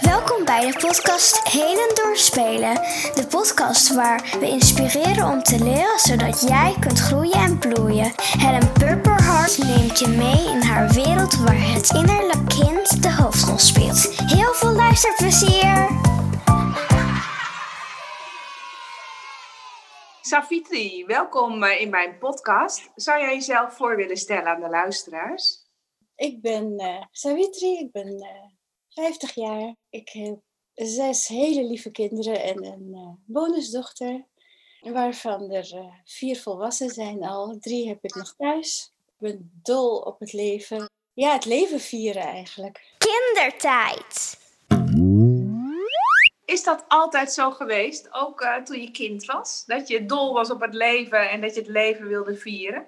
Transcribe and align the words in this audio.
Welkom 0.00 0.44
bij 0.44 0.70
de 0.70 0.78
podcast 0.78 1.48
Heden 1.48 1.94
door 1.94 2.16
Spelen. 2.16 2.74
De 3.14 3.26
podcast 3.30 3.94
waar 3.94 4.36
we 4.40 4.48
inspireren 4.48 5.30
om 5.30 5.42
te 5.42 5.58
leren 5.64 5.98
zodat 5.98 6.40
jij 6.40 6.76
kunt 6.80 6.98
groeien 6.98 7.32
en 7.32 7.58
bloeien. 7.58 8.12
Helen 8.16 8.72
Purperhart 8.72 9.58
neemt 9.58 9.98
je 9.98 10.08
mee 10.08 10.54
in 10.54 10.62
haar 10.62 10.92
wereld 10.92 11.36
waar 11.36 11.72
het 11.72 11.90
innerlijk 11.90 12.48
kind 12.48 13.02
de 13.02 13.14
hoofdrol 13.14 13.58
speelt. 13.58 14.20
Heel 14.36 14.54
veel 14.54 14.72
luisterplezier! 14.72 15.88
Savitri, 20.20 21.04
welkom 21.06 21.62
eh, 21.62 21.80
in 21.80 21.90
mijn 21.90 22.18
podcast. 22.18 22.90
Zou 22.94 23.20
jij 23.20 23.34
jezelf 23.34 23.76
voor 23.76 23.96
willen 23.96 24.16
stellen 24.16 24.46
aan 24.46 24.60
de 24.60 24.68
luisteraars? 24.68 25.70
Ik 26.14 26.42
ben 26.42 26.78
eh 26.78 27.02
Savitri, 27.10 27.78
ik 27.78 27.92
ben 27.92 28.20
eh 28.20 28.51
50 28.94 29.34
jaar. 29.34 29.74
Ik 29.90 30.08
heb 30.08 30.38
zes 30.74 31.26
hele 31.26 31.64
lieve 31.64 31.90
kinderen 31.90 32.42
en 32.42 32.64
een 32.64 32.90
eh, 32.94 33.08
bonusdochter, 33.24 34.26
waarvan 34.80 35.50
er 35.50 35.74
eh, 35.74 35.94
vier 36.04 36.40
volwassen 36.40 36.90
zijn 36.90 37.24
al. 37.24 37.56
Drie 37.60 37.88
heb 37.88 38.04
ik 38.04 38.14
nog 38.14 38.34
thuis. 38.36 38.92
Ik 39.06 39.14
ben 39.18 39.60
dol 39.62 39.98
op 39.98 40.20
het 40.20 40.32
leven. 40.32 40.90
Ja, 41.12 41.32
het 41.32 41.44
leven 41.44 41.80
vieren 41.80 42.22
eigenlijk. 42.22 42.94
Kindertijd. 42.98 44.40
Is 46.44 46.64
dat 46.64 46.84
altijd 46.88 47.32
zo 47.32 47.50
geweest, 47.50 48.12
ook 48.12 48.40
eh, 48.40 48.56
toen 48.56 48.80
je 48.80 48.90
kind 48.90 49.24
was? 49.24 49.64
Dat 49.66 49.88
je 49.88 50.06
dol 50.06 50.32
was 50.32 50.50
op 50.50 50.60
het 50.60 50.74
leven 50.74 51.30
en 51.30 51.40
dat 51.40 51.54
je 51.54 51.60
het 51.60 51.70
leven 51.70 52.08
wilde 52.08 52.34
vieren? 52.34 52.86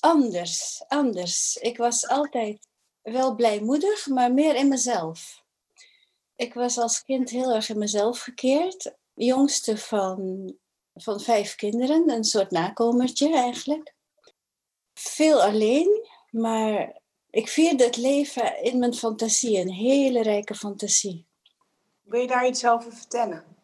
Anders, 0.00 0.84
anders. 0.88 1.56
Ik 1.56 1.76
was 1.76 2.08
altijd 2.08 2.68
wel 3.12 3.34
blijmoedig, 3.34 4.06
maar 4.06 4.32
meer 4.32 4.54
in 4.54 4.68
mezelf. 4.68 5.44
Ik 6.36 6.54
was 6.54 6.78
als 6.78 7.04
kind 7.04 7.30
heel 7.30 7.54
erg 7.54 7.68
in 7.68 7.78
mezelf 7.78 8.20
gekeerd. 8.20 8.94
Jongste 9.14 9.78
van, 9.78 10.52
van 10.94 11.20
vijf 11.20 11.54
kinderen, 11.54 12.10
een 12.10 12.24
soort 12.24 12.50
nakomertje 12.50 13.34
eigenlijk. 13.34 13.94
Veel 14.94 15.42
alleen, 15.42 16.08
maar 16.30 17.00
ik 17.30 17.48
vierde 17.48 17.84
het 17.84 17.96
leven 17.96 18.62
in 18.62 18.78
mijn 18.78 18.94
fantasie, 18.94 19.58
een 19.58 19.72
hele 19.72 20.22
rijke 20.22 20.54
fantasie. 20.54 21.26
Wil 22.02 22.20
je 22.20 22.26
daar 22.26 22.46
iets 22.46 22.66
over 22.66 22.92
vertellen? 22.92 23.55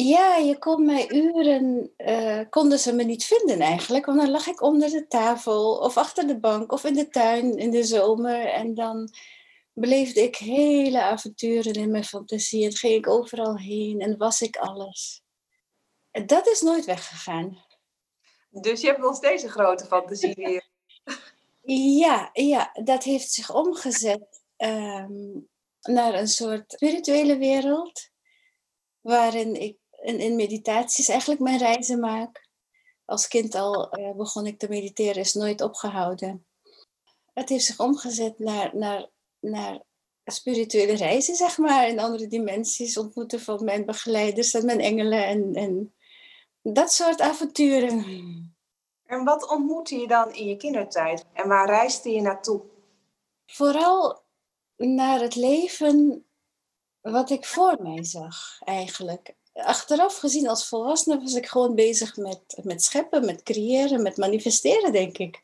Ja, 0.00 0.36
je 0.36 0.58
kon 0.58 0.84
mij 0.84 1.10
uren, 1.10 1.92
eh, 1.96 2.40
konden 2.50 2.78
ze 2.78 2.92
me 2.92 3.02
niet 3.02 3.24
vinden 3.24 3.60
eigenlijk, 3.60 4.06
want 4.06 4.20
dan 4.20 4.30
lag 4.30 4.46
ik 4.46 4.62
onder 4.62 4.90
de 4.90 5.06
tafel 5.06 5.76
of 5.76 5.96
achter 5.96 6.26
de 6.26 6.38
bank 6.38 6.72
of 6.72 6.84
in 6.84 6.94
de 6.94 7.08
tuin 7.08 7.56
in 7.56 7.70
de 7.70 7.84
zomer 7.84 8.46
en 8.46 8.74
dan 8.74 9.10
beleefde 9.72 10.22
ik 10.22 10.36
hele 10.36 11.02
avonturen 11.02 11.72
in 11.72 11.90
mijn 11.90 12.04
fantasie 12.04 12.64
en 12.64 12.72
ging 12.72 12.94
ik 12.94 13.08
overal 13.08 13.56
heen 13.56 14.00
en 14.00 14.16
was 14.16 14.40
ik 14.40 14.56
alles. 14.56 15.22
En 16.10 16.26
dat 16.26 16.46
is 16.46 16.60
nooit 16.60 16.84
weggegaan. 16.84 17.64
Dus 18.50 18.80
je 18.80 18.86
hebt 18.86 19.00
nog 19.00 19.16
steeds 19.16 19.42
een 19.42 19.48
grote 19.48 19.84
fantasie 19.84 20.34
weer. 20.34 20.68
Ja, 21.98 22.30
ja, 22.32 22.70
dat 22.84 23.02
heeft 23.02 23.32
zich 23.32 23.54
omgezet 23.54 24.42
ehm, 24.56 25.40
naar 25.82 26.14
een 26.14 26.28
soort 26.28 26.72
spirituele 26.72 27.36
wereld, 27.36 28.10
waarin 29.00 29.54
ik 29.60 29.77
in, 30.02 30.20
in 30.20 30.36
meditaties 30.36 31.08
eigenlijk 31.08 31.40
mijn 31.40 31.58
reizen 31.58 32.00
maak. 32.00 32.48
Als 33.04 33.28
kind 33.28 33.54
al 33.54 33.90
eh, 33.90 34.16
begon 34.16 34.46
ik 34.46 34.58
te 34.58 34.68
mediteren, 34.68 35.22
is 35.22 35.34
nooit 35.34 35.60
opgehouden. 35.60 36.46
Het 37.32 37.48
heeft 37.48 37.64
zich 37.64 37.78
omgezet 37.78 38.38
naar, 38.38 38.76
naar, 38.76 39.08
naar 39.40 39.82
spirituele 40.24 40.96
reizen, 40.96 41.34
zeg 41.34 41.58
maar, 41.58 41.88
in 41.88 41.98
andere 41.98 42.26
dimensies, 42.26 42.98
ontmoeten 42.98 43.40
van 43.40 43.64
mijn 43.64 43.86
begeleiders 43.86 44.54
en 44.54 44.64
mijn 44.64 44.80
engelen 44.80 45.26
en, 45.26 45.54
en 45.54 45.94
dat 46.62 46.92
soort 46.92 47.20
avonturen. 47.20 48.04
En 49.04 49.24
wat 49.24 49.50
ontmoette 49.50 49.96
je 49.96 50.06
dan 50.06 50.32
in 50.32 50.46
je 50.46 50.56
kindertijd? 50.56 51.24
En 51.32 51.48
waar 51.48 51.66
reisde 51.66 52.10
je 52.10 52.20
naartoe? 52.20 52.62
Vooral 53.46 54.22
naar 54.76 55.20
het 55.20 55.34
leven 55.34 56.26
wat 57.00 57.30
ik 57.30 57.44
voor 57.44 57.76
mij 57.82 58.04
zag, 58.04 58.58
eigenlijk. 58.60 59.34
Achteraf 59.64 60.18
gezien 60.18 60.48
als 60.48 60.68
volwassene 60.68 61.20
was 61.20 61.34
ik 61.34 61.46
gewoon 61.46 61.74
bezig 61.74 62.16
met, 62.16 62.58
met 62.62 62.82
scheppen, 62.82 63.24
met 63.24 63.42
creëren, 63.42 64.02
met 64.02 64.16
manifesteren, 64.16 64.92
denk 64.92 65.18
ik. 65.18 65.40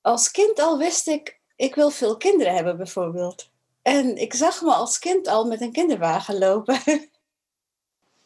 Als 0.00 0.30
kind 0.30 0.58
al 0.58 0.78
wist 0.78 1.06
ik, 1.06 1.40
ik 1.56 1.74
wil 1.74 1.90
veel 1.90 2.16
kinderen 2.16 2.54
hebben, 2.54 2.76
bijvoorbeeld. 2.76 3.50
En 3.82 4.16
ik 4.16 4.34
zag 4.34 4.62
me 4.62 4.72
als 4.72 4.98
kind 4.98 5.28
al 5.28 5.44
met 5.44 5.60
een 5.60 5.72
kinderwagen 5.72 6.38
lopen. 6.38 6.80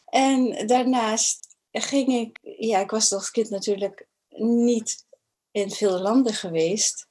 en 0.05 0.67
daarnaast 0.67 1.57
ging 1.71 2.13
ik, 2.13 2.39
ja, 2.59 2.79
ik 2.79 2.91
was 2.91 3.13
als 3.13 3.31
kind 3.31 3.51
natuurlijk 3.51 4.07
niet 4.37 5.07
in 5.51 5.71
veel 5.71 6.01
landen 6.01 6.35
geweest. 6.35 7.07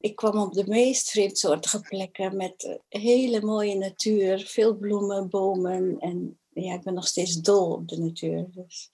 Ik 0.00 0.16
kwam 0.16 0.38
op 0.38 0.52
de 0.52 0.66
meest 0.66 1.10
vreemdsoortige 1.10 1.80
plekken 1.80 2.36
met 2.36 2.80
eh, 2.88 3.00
hele 3.02 3.40
mooie 3.40 3.74
natuur, 3.74 4.38
veel 4.38 4.74
bloemen, 4.74 5.28
bomen. 5.28 5.98
En 5.98 6.39
ja, 6.62 6.74
ik 6.74 6.82
ben 6.82 6.94
nog 6.94 7.06
steeds 7.06 7.34
dol 7.34 7.72
op 7.72 7.88
de 7.88 7.98
natuur. 7.98 8.46
Dus. 8.50 8.90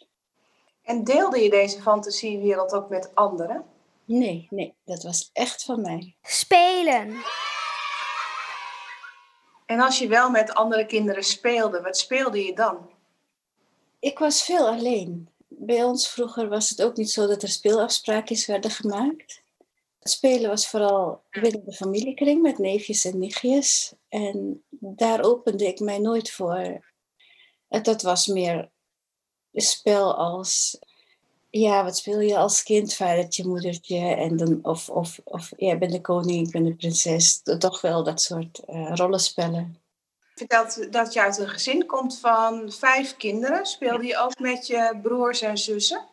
En 0.82 1.04
deelde 1.04 1.40
je 1.40 1.50
deze 1.50 1.82
fantasiewereld 1.82 2.72
ook 2.72 2.88
met 2.88 3.14
anderen? 3.14 3.64
Nee, 4.04 4.46
nee, 4.50 4.74
dat 4.84 5.02
was 5.02 5.30
echt 5.32 5.64
van 5.64 5.80
mij. 5.80 6.16
Spelen. 6.22 7.16
En 9.66 9.80
als 9.80 9.98
je 9.98 10.08
wel 10.08 10.30
met 10.30 10.54
andere 10.54 10.86
kinderen 10.86 11.24
speelde, 11.24 11.80
wat 11.80 11.98
speelde 11.98 12.44
je 12.44 12.54
dan? 12.54 12.90
Ik 13.98 14.18
was 14.18 14.42
veel 14.42 14.68
alleen. 14.68 15.28
Bij 15.48 15.84
ons 15.84 16.08
vroeger 16.08 16.48
was 16.48 16.68
het 16.68 16.82
ook 16.82 16.96
niet 16.96 17.10
zo 17.10 17.26
dat 17.26 17.42
er 17.42 17.48
speelafspraakjes 17.48 18.46
werden 18.46 18.70
gemaakt. 18.70 19.42
Het 19.98 20.10
spelen 20.10 20.50
was 20.50 20.68
vooral 20.68 21.22
binnen 21.30 21.64
de 21.64 21.72
familiekring 21.72 22.42
met 22.42 22.58
neefjes 22.58 23.04
en 23.04 23.18
nichtjes. 23.18 23.94
En 24.08 24.64
daar 24.70 25.24
opende 25.24 25.66
ik 25.66 25.80
mij 25.80 25.98
nooit 25.98 26.30
voor. 26.30 26.84
Dat 27.68 28.02
was 28.02 28.26
meer 28.26 28.70
een 29.52 29.60
spel 29.60 30.14
als, 30.14 30.78
ja, 31.50 31.84
wat 31.84 31.96
speel 31.96 32.20
je 32.20 32.36
als 32.36 32.62
kind? 32.62 32.94
Vadertje, 32.94 33.46
moedertje, 33.46 33.98
en 33.98 34.36
dan, 34.36 34.58
of, 34.62 34.88
of, 34.88 35.20
of 35.24 35.52
jij 35.56 35.78
bent 35.78 35.92
de 35.92 36.00
koning, 36.00 36.46
ik 36.46 36.52
ben 36.52 36.64
de 36.64 36.74
prinses. 36.74 37.42
Toch 37.58 37.80
wel 37.80 38.04
dat 38.04 38.22
soort 38.22 38.62
uh, 38.66 38.90
rollenspellen. 38.94 39.80
Vertelt 40.34 40.92
dat 40.92 41.12
je 41.12 41.20
uit 41.20 41.38
een 41.38 41.48
gezin 41.48 41.86
komt 41.86 42.18
van 42.18 42.72
vijf 42.72 43.16
kinderen. 43.16 43.66
Speelde 43.66 44.06
je 44.06 44.18
ook 44.18 44.38
met 44.38 44.66
je 44.66 44.98
broers 45.02 45.40
en 45.40 45.58
zussen? 45.58 46.04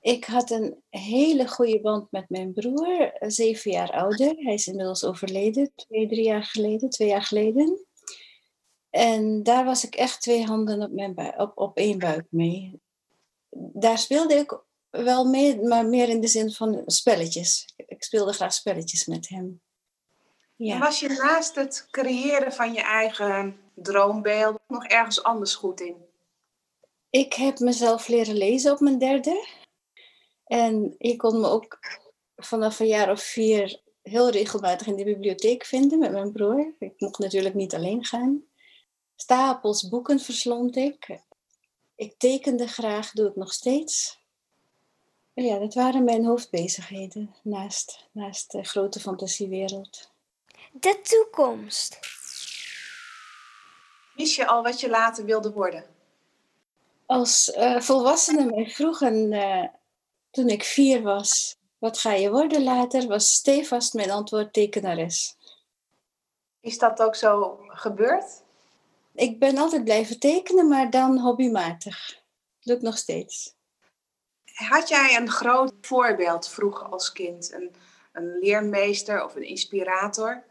Ik 0.00 0.24
had 0.24 0.50
een 0.50 0.82
hele 0.88 1.48
goede 1.48 1.80
band 1.80 2.10
met 2.10 2.28
mijn 2.28 2.52
broer, 2.52 3.12
zeven 3.18 3.70
jaar 3.70 3.90
ouder. 3.90 4.34
Hij 4.36 4.54
is 4.54 4.66
inmiddels 4.66 5.04
overleden, 5.04 5.72
twee, 5.74 6.08
drie 6.08 6.24
jaar 6.24 6.44
geleden, 6.44 6.90
twee 6.90 7.08
jaar 7.08 7.22
geleden. 7.22 7.86
En 8.90 9.42
daar 9.42 9.64
was 9.64 9.84
ik 9.84 9.94
echt 9.94 10.20
twee 10.20 10.44
handen 10.44 10.82
op, 10.82 10.90
mijn 10.90 11.38
op, 11.40 11.52
op 11.54 11.76
één 11.76 11.98
buik 11.98 12.26
mee. 12.30 12.80
Daar 13.50 13.98
speelde 13.98 14.34
ik 14.34 14.60
wel 14.90 15.24
mee, 15.24 15.60
maar 15.60 15.86
meer 15.86 16.08
in 16.08 16.20
de 16.20 16.26
zin 16.26 16.52
van 16.52 16.82
spelletjes. 16.86 17.74
Ik 17.76 18.02
speelde 18.02 18.32
graag 18.32 18.52
spelletjes 18.52 19.06
met 19.06 19.28
hem. 19.28 19.60
En 20.58 20.66
Ja. 20.66 20.78
was 20.78 21.00
je 21.00 21.08
naast 21.08 21.54
het 21.54 21.86
creëren 21.90 22.52
van 22.52 22.72
je 22.72 22.82
eigen 22.82 23.60
droombeeld 23.74 24.58
nog 24.66 24.84
ergens 24.84 25.22
anders 25.22 25.54
goed 25.54 25.80
in? 25.80 25.96
Ik 27.10 27.32
heb 27.32 27.58
mezelf 27.58 28.08
leren 28.08 28.36
lezen 28.36 28.72
op 28.72 28.80
mijn 28.80 28.98
derde. 28.98 29.46
En 30.44 30.94
je 30.98 31.16
kon 31.16 31.40
me 31.40 31.48
ook 31.48 31.78
vanaf 32.36 32.80
een 32.80 32.86
jaar 32.86 33.10
of 33.10 33.22
vier 33.22 33.82
heel 34.02 34.30
regelmatig 34.30 34.86
in 34.86 34.96
de 34.96 35.04
bibliotheek 35.04 35.64
vinden 35.64 35.98
met 35.98 36.12
mijn 36.12 36.32
broer. 36.32 36.74
Ik 36.78 36.92
mocht 36.96 37.18
natuurlijk 37.18 37.54
niet 37.54 37.74
alleen 37.74 38.04
gaan. 38.04 38.42
Stapels 39.20 39.88
boeken 39.88 40.20
verslond 40.20 40.76
ik. 40.76 41.20
Ik 41.94 42.18
tekende 42.18 42.66
graag, 42.66 43.10
doe 43.10 43.28
ik 43.28 43.36
nog 43.36 43.52
steeds. 43.52 44.18
Ja, 45.34 45.58
dat 45.58 45.74
waren 45.74 46.04
mijn 46.04 46.24
hoofdbezigheden 46.24 47.34
naast, 47.42 48.08
naast 48.12 48.50
de 48.50 48.64
grote 48.64 49.00
fantasiewereld. 49.00 50.10
De 50.72 51.00
toekomst. 51.02 51.98
Wist 54.14 54.34
je 54.34 54.46
al 54.46 54.62
wat 54.62 54.80
je 54.80 54.88
later 54.88 55.24
wilde 55.24 55.52
worden? 55.52 55.84
Als 57.06 57.52
eh, 57.52 57.80
volwassenen 57.80 58.46
mij 58.46 58.70
vroegen, 58.70 59.32
eh, 59.32 59.68
toen 60.30 60.48
ik 60.48 60.62
vier 60.62 61.02
was, 61.02 61.56
wat 61.78 61.98
ga 61.98 62.12
je 62.12 62.30
worden 62.30 62.62
later, 62.62 63.06
was 63.06 63.34
stevast 63.34 63.94
mijn 63.94 64.10
antwoord 64.10 64.52
tekenares. 64.52 65.36
Is 66.60 66.78
dat 66.78 67.02
ook 67.02 67.14
zo 67.14 67.58
gebeurd? 67.68 68.46
Ik 69.18 69.38
ben 69.38 69.56
altijd 69.56 69.84
blijven 69.84 70.18
tekenen, 70.18 70.68
maar 70.68 70.90
dan 70.90 71.18
hobbymatig. 71.18 72.22
Doe 72.60 72.76
ik 72.76 72.82
nog 72.82 72.98
steeds. 72.98 73.54
Had 74.44 74.88
jij 74.88 75.16
een 75.16 75.30
groot 75.30 75.72
voorbeeld 75.80 76.48
vroeger 76.48 76.86
als 76.86 77.12
kind? 77.12 77.52
Een, 77.52 77.74
een 78.12 78.38
leermeester 78.40 79.24
of 79.24 79.34
een 79.34 79.46
inspirator? 79.46 80.44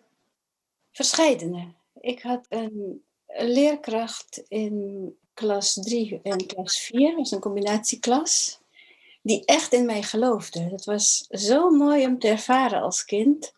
Verscheidene. 0.91 1.73
Ik 1.99 2.21
had 2.21 2.45
een 2.49 3.03
leerkracht 3.27 4.43
in 4.47 5.15
klas 5.33 5.73
3 5.73 6.19
en 6.23 6.45
klas 6.45 6.79
4, 6.79 7.07
dat 7.09 7.17
was 7.17 7.31
een 7.31 7.39
combinatieklas, 7.39 8.59
die 9.21 9.45
echt 9.45 9.73
in 9.73 9.85
mij 9.85 10.03
geloofde. 10.03 10.69
Dat 10.69 10.85
was 10.85 11.25
zo 11.29 11.69
mooi 11.69 12.05
om 12.05 12.19
te 12.19 12.27
ervaren 12.27 12.81
als 12.81 13.05
kind. 13.05 13.53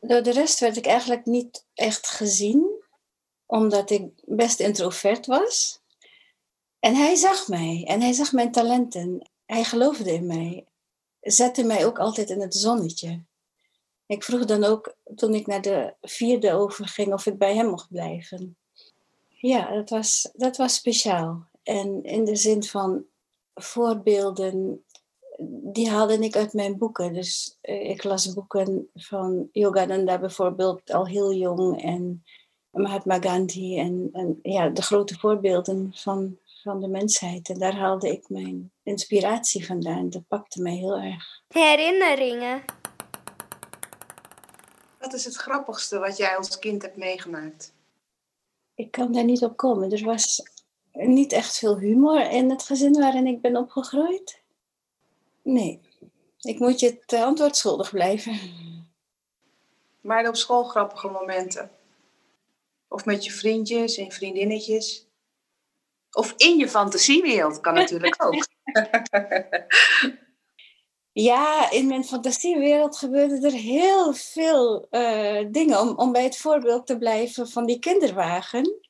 Door 0.00 0.22
de 0.22 0.32
rest 0.32 0.60
werd 0.60 0.76
ik 0.76 0.86
eigenlijk 0.86 1.26
niet 1.26 1.66
echt 1.74 2.08
gezien, 2.08 2.77
omdat 3.48 3.90
ik 3.90 4.10
best 4.24 4.60
introvert 4.60 5.26
was. 5.26 5.80
En 6.80 6.94
hij 6.94 7.14
zag 7.14 7.48
mij 7.48 7.84
en 7.86 8.00
hij 8.00 8.12
zag 8.12 8.32
mijn 8.32 8.52
talenten. 8.52 9.30
Hij 9.46 9.64
geloofde 9.64 10.12
in 10.12 10.26
mij. 10.26 10.66
Zette 11.20 11.64
mij 11.64 11.86
ook 11.86 11.98
altijd 11.98 12.30
in 12.30 12.40
het 12.40 12.54
zonnetje. 12.54 13.22
Ik 14.06 14.24
vroeg 14.24 14.44
dan 14.44 14.64
ook 14.64 14.94
toen 15.16 15.34
ik 15.34 15.46
naar 15.46 15.62
de 15.62 15.94
vierde 16.00 16.52
overging 16.52 17.12
of 17.12 17.26
ik 17.26 17.38
bij 17.38 17.54
hem 17.54 17.66
mocht 17.66 17.88
blijven. 17.88 18.56
Ja, 19.28 19.74
dat 19.74 19.90
was, 19.90 20.30
dat 20.32 20.56
was 20.56 20.74
speciaal. 20.74 21.46
En 21.62 22.02
in 22.02 22.24
de 22.24 22.36
zin 22.36 22.62
van 22.62 23.04
voorbeelden, 23.54 24.84
die 25.72 25.90
haalde 25.90 26.18
ik 26.18 26.36
uit 26.36 26.52
mijn 26.52 26.78
boeken. 26.78 27.12
Dus 27.12 27.58
eh, 27.60 27.90
ik 27.90 28.04
las 28.04 28.32
boeken 28.32 28.90
van 28.94 29.48
Yogananda 29.52 30.18
bijvoorbeeld 30.18 30.90
al 30.90 31.06
heel 31.06 31.32
jong 31.34 31.82
en 31.82 32.24
Mahatma 32.70 33.20
Gandhi 33.20 33.78
en, 33.78 34.08
en 34.12 34.38
ja, 34.42 34.68
de 34.68 34.82
grote 34.82 35.18
voorbeelden 35.18 35.92
van, 35.94 36.38
van 36.62 36.80
de 36.80 36.88
mensheid. 36.88 37.48
En 37.48 37.58
daar 37.58 37.74
haalde 37.74 38.12
ik 38.12 38.28
mijn 38.28 38.72
inspiratie 38.82 39.66
vandaan. 39.66 40.10
Dat 40.10 40.28
pakte 40.28 40.62
mij 40.62 40.74
heel 40.74 40.98
erg. 40.98 41.42
Herinneringen. 41.48 42.64
Wat 44.98 45.12
is 45.12 45.24
het 45.24 45.36
grappigste 45.36 45.98
wat 45.98 46.16
jij 46.16 46.36
als 46.36 46.58
kind 46.58 46.82
hebt 46.82 46.96
meegemaakt? 46.96 47.72
Ik 48.74 48.90
kan 48.90 49.12
daar 49.12 49.24
niet 49.24 49.42
op 49.42 49.56
komen. 49.56 49.92
Er 49.92 50.04
was 50.04 50.42
niet 50.92 51.32
echt 51.32 51.58
veel 51.58 51.78
humor 51.78 52.30
in 52.30 52.50
het 52.50 52.62
gezin 52.62 52.92
waarin 52.92 53.26
ik 53.26 53.40
ben 53.40 53.56
opgegroeid. 53.56 54.42
Nee, 55.42 55.80
ik 56.40 56.58
moet 56.58 56.80
je 56.80 56.98
het 57.00 57.12
antwoord 57.12 57.56
schuldig 57.56 57.90
blijven. 57.90 58.38
Maar 60.00 60.28
op 60.28 60.36
school 60.36 60.64
grappige 60.64 61.08
momenten? 61.08 61.70
Of 62.88 63.04
met 63.04 63.24
je 63.24 63.30
vriendjes 63.30 63.96
en 63.96 64.12
vriendinnetjes? 64.12 65.06
Of 66.10 66.34
in 66.36 66.58
je 66.58 66.68
fantasiewereld 66.68 67.60
kan 67.60 67.74
natuurlijk 67.74 68.16
ook. 68.26 68.46
Ja, 71.12 71.70
in 71.70 71.86
mijn 71.86 72.04
fantasiewereld 72.04 72.96
gebeurde 72.96 73.46
er 73.46 73.52
heel 73.52 74.12
veel 74.12 74.86
uh, 74.90 75.46
dingen. 75.50 75.80
Om, 75.80 75.88
om 75.96 76.12
bij 76.12 76.22
het 76.22 76.36
voorbeeld 76.36 76.86
te 76.86 76.98
blijven 76.98 77.48
van 77.48 77.66
die 77.66 77.78
kinderwagen. 77.78 78.80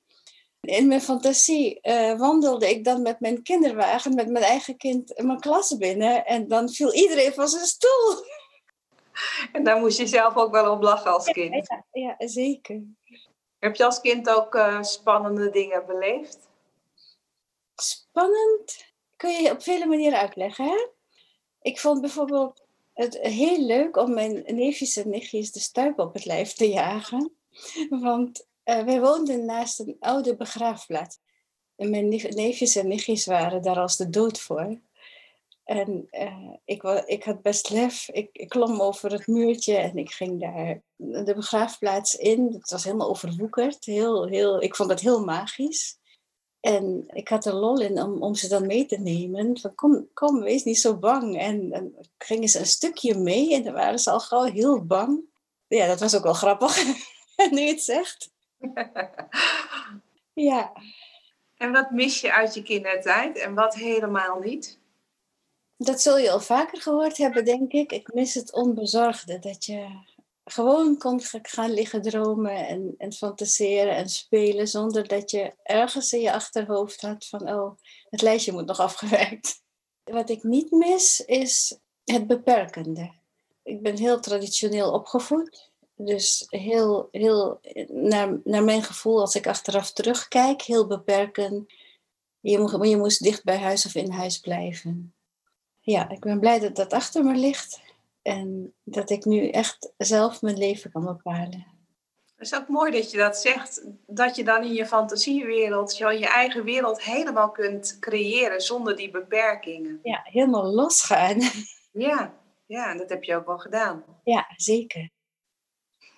In 0.60 0.88
mijn 0.88 1.00
fantasie 1.00 1.78
uh, 1.82 2.18
wandelde 2.18 2.70
ik 2.70 2.84
dan 2.84 3.02
met 3.02 3.20
mijn 3.20 3.42
kinderwagen, 3.42 4.14
met 4.14 4.28
mijn 4.28 4.44
eigen 4.44 4.76
kind, 4.76 5.22
mijn 5.22 5.40
klas 5.40 5.76
binnen. 5.76 6.26
En 6.26 6.48
dan 6.48 6.68
viel 6.68 6.94
iedereen 6.94 7.32
van 7.32 7.48
zijn 7.48 7.66
stoel. 7.66 8.24
En 9.52 9.64
daar 9.64 9.80
moest 9.80 9.98
je 9.98 10.06
zelf 10.06 10.36
ook 10.36 10.50
wel 10.50 10.72
op 10.72 10.82
lachen 10.82 11.12
als 11.12 11.26
kind. 11.26 11.66
Ja, 11.68 11.84
ja, 11.92 12.14
ja 12.18 12.28
zeker. 12.28 12.82
Heb 13.58 13.76
je 13.76 13.84
als 13.84 14.00
kind 14.00 14.30
ook 14.30 14.54
uh, 14.54 14.82
spannende 14.82 15.50
dingen 15.50 15.86
beleefd? 15.86 16.48
Spannend 17.74 18.86
kun 19.16 19.42
je 19.42 19.50
op 19.50 19.62
vele 19.62 19.86
manieren 19.86 20.18
uitleggen. 20.18 20.90
Ik 21.60 21.80
vond 21.80 22.00
bijvoorbeeld 22.00 22.64
het 22.92 23.18
heel 23.18 23.60
leuk 23.60 23.96
om 23.96 24.14
mijn 24.14 24.42
neefjes 24.46 24.96
en 24.96 25.08
nichtjes 25.08 25.52
de 25.52 25.60
stuip 25.60 25.98
op 25.98 26.14
het 26.14 26.24
lijf 26.24 26.52
te 26.52 26.68
jagen. 26.68 27.32
Want 27.88 28.46
uh, 28.64 28.84
wij 28.84 29.00
woonden 29.00 29.44
naast 29.44 29.80
een 29.80 29.96
oude 30.00 30.36
begraafplaats. 30.36 31.18
En 31.76 31.90
mijn 31.90 32.08
neefjes 32.08 32.76
en 32.76 32.88
nichtjes 32.88 33.26
waren 33.26 33.62
daar 33.62 33.78
als 33.78 33.96
de 33.96 34.10
dood 34.10 34.40
voor. 34.40 34.80
En 35.68 36.08
uh, 36.10 36.54
ik, 36.64 36.82
ik 37.06 37.24
had 37.24 37.42
best 37.42 37.70
lef. 37.70 38.08
Ik, 38.08 38.28
ik, 38.32 38.48
klom 38.48 38.80
over 38.80 39.12
het 39.12 39.26
muurtje 39.26 39.76
en 39.76 39.96
ik 39.96 40.10
ging 40.10 40.40
daar 40.40 40.80
de 40.96 41.34
begraafplaats 41.34 42.14
in. 42.14 42.52
Het 42.52 42.70
was 42.70 42.84
helemaal 42.84 43.08
overwoekerd. 43.08 43.84
Heel, 43.84 44.26
heel, 44.26 44.62
ik 44.62 44.76
vond 44.76 44.90
het 44.90 45.00
heel 45.00 45.24
magisch. 45.24 45.98
En 46.60 47.04
ik 47.06 47.28
had 47.28 47.44
er 47.44 47.54
lol 47.54 47.80
in 47.80 48.02
om, 48.02 48.22
om 48.22 48.34
ze 48.34 48.48
dan 48.48 48.66
mee 48.66 48.86
te 48.86 49.00
nemen. 49.00 49.58
Van 49.58 49.74
kom, 49.74 50.08
kom, 50.14 50.40
wees 50.40 50.64
niet 50.64 50.80
zo 50.80 50.96
bang. 50.96 51.38
En 51.38 51.68
dan 51.68 51.92
gingen 52.18 52.48
ze 52.48 52.58
een 52.58 52.66
stukje 52.66 53.14
mee 53.14 53.54
en 53.54 53.62
dan 53.62 53.72
waren 53.72 53.98
ze 53.98 54.10
al 54.10 54.20
gauw 54.20 54.44
heel 54.44 54.84
bang. 54.84 55.20
Ja, 55.66 55.86
dat 55.86 56.00
was 56.00 56.16
ook 56.16 56.24
wel 56.24 56.32
grappig, 56.32 56.84
nu 57.50 57.60
je 57.60 57.70
het 57.70 57.82
zegt. 57.82 58.30
ja. 60.32 60.72
En 61.56 61.72
wat 61.72 61.90
mis 61.90 62.20
je 62.20 62.32
uit 62.32 62.54
je 62.54 62.62
kindertijd 62.62 63.38
en 63.38 63.54
wat 63.54 63.74
helemaal 63.74 64.38
niet? 64.38 64.77
Dat 65.80 66.00
zul 66.00 66.18
je 66.18 66.30
al 66.30 66.40
vaker 66.40 66.82
gehoord 66.82 67.16
hebben, 67.16 67.44
denk 67.44 67.72
ik. 67.72 67.92
Ik 67.92 68.12
mis 68.12 68.34
het 68.34 68.52
onbezorgde. 68.52 69.38
Dat 69.38 69.64
je 69.64 69.86
gewoon 70.44 70.98
kon 70.98 71.20
gaan 71.42 71.70
liggen 71.70 72.02
dromen 72.02 72.66
en, 72.66 72.94
en 72.98 73.12
fantaseren 73.12 73.96
en 73.96 74.08
spelen 74.08 74.68
zonder 74.68 75.08
dat 75.08 75.30
je 75.30 75.54
ergens 75.62 76.12
in 76.12 76.20
je 76.20 76.32
achterhoofd 76.32 77.00
had 77.00 77.26
van 77.26 77.48
oh, 77.48 77.78
het 78.10 78.22
lijstje 78.22 78.52
moet 78.52 78.66
nog 78.66 78.80
afgewerkt. 78.88 79.62
Wat 80.04 80.30
ik 80.30 80.42
niet 80.42 80.70
mis 80.70 81.20
is 81.20 81.78
het 82.04 82.26
beperkende. 82.26 83.12
Ik 83.62 83.82
ben 83.82 83.96
heel 83.96 84.20
traditioneel 84.20 84.92
opgevoed. 84.92 85.70
Dus 85.94 86.44
heel, 86.48 87.08
heel 87.10 87.60
naar, 87.88 88.40
naar 88.44 88.64
mijn 88.64 88.82
gevoel, 88.82 89.20
als 89.20 89.34
ik 89.34 89.46
achteraf 89.46 89.92
terugkijk, 89.92 90.62
heel 90.62 90.86
beperkend. 90.86 91.72
Je, 92.40 92.78
je 92.88 92.96
moest 92.96 93.22
dicht 93.22 93.44
bij 93.44 93.58
huis 93.58 93.86
of 93.86 93.94
in 93.94 94.10
huis 94.10 94.38
blijven. 94.38 95.12
Ja, 95.90 96.08
ik 96.08 96.20
ben 96.20 96.40
blij 96.40 96.58
dat 96.58 96.76
dat 96.76 96.92
achter 96.92 97.24
me 97.24 97.34
ligt. 97.34 97.80
En 98.22 98.74
dat 98.84 99.10
ik 99.10 99.24
nu 99.24 99.48
echt 99.48 99.92
zelf 99.96 100.42
mijn 100.42 100.58
leven 100.58 100.90
kan 100.90 101.04
bepalen. 101.04 101.66
Het 102.36 102.46
is 102.46 102.54
ook 102.54 102.68
mooi 102.68 102.92
dat 102.92 103.10
je 103.10 103.16
dat 103.16 103.36
zegt. 103.36 103.84
Dat 104.06 104.36
je 104.36 104.44
dan 104.44 104.64
in 104.64 104.72
je 104.72 104.86
fantasiewereld, 104.86 105.96
je, 105.96 106.18
je 106.18 106.26
eigen 106.26 106.64
wereld 106.64 107.02
helemaal 107.02 107.50
kunt 107.50 107.96
creëren 108.00 108.60
zonder 108.60 108.96
die 108.96 109.10
beperkingen. 109.10 110.00
Ja, 110.02 110.20
helemaal 110.24 110.64
losgaan. 110.64 111.40
Ja, 111.92 112.34
ja, 112.66 112.94
dat 112.94 113.08
heb 113.08 113.24
je 113.24 113.36
ook 113.36 113.46
wel 113.46 113.58
gedaan. 113.58 114.04
Ja, 114.24 114.52
zeker. 114.56 115.10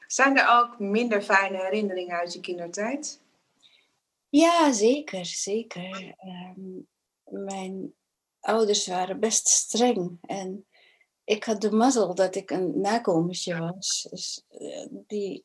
Zijn 0.06 0.38
er 0.38 0.48
ook 0.48 0.78
minder 0.78 1.22
fijne 1.22 1.56
herinneringen 1.56 2.16
uit 2.16 2.32
je 2.32 2.40
kindertijd? 2.40 3.20
Ja, 4.28 4.72
zeker, 4.72 5.26
zeker. 5.26 6.14
Um, 6.56 6.86
mijn 7.24 7.94
ouders 8.40 8.86
waren 8.86 9.20
best 9.20 9.48
streng 9.48 10.18
en 10.20 10.66
ik 11.24 11.44
had 11.44 11.60
de 11.60 11.70
mazzel 11.70 12.14
dat 12.14 12.34
ik 12.34 12.50
een 12.50 12.80
nakomertje 12.80 13.58
was. 13.58 14.06
Dus 14.10 14.44
eh, 14.48 14.86
die, 14.90 15.44